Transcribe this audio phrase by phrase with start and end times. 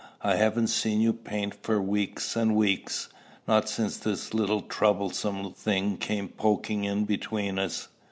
[0.23, 3.07] I haven't seen you paint for weeks and weeks,
[3.47, 7.87] not since this little troublesome thing came poking in between us."